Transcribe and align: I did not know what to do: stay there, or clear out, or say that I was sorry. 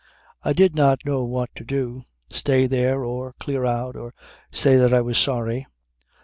I 0.41 0.53
did 0.53 0.73
not 0.75 1.05
know 1.05 1.23
what 1.25 1.53
to 1.53 1.63
do: 1.63 2.05
stay 2.31 2.65
there, 2.65 3.03
or 3.03 3.33
clear 3.39 3.65
out, 3.65 3.95
or 3.95 4.15
say 4.51 4.75
that 4.77 4.95
I 4.95 5.01
was 5.01 5.19
sorry. 5.19 5.67